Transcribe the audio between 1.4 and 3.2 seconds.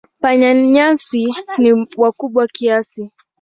ni wakubwa kiasi.